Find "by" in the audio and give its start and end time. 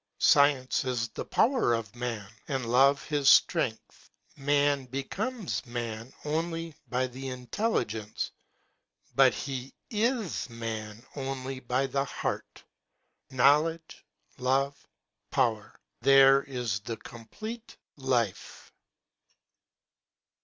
6.89-7.05, 11.59-11.85